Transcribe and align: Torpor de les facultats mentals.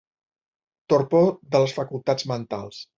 Torpor 0.95 1.31
de 1.55 1.65
les 1.67 1.77
facultats 1.83 2.31
mentals. 2.37 2.87